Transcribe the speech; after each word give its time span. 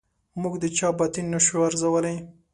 موږ 0.41 0.53
د 0.63 0.65
چا 0.77 0.89
باطن 0.99 1.25
نه 1.33 1.39
شو 1.45 1.57
ارزولای. 1.67 2.15